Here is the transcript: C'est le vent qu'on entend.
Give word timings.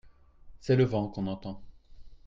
C'est 0.61 0.77
le 0.77 0.83
vent 0.85 1.09
qu'on 1.09 1.27
entend. 1.27 1.61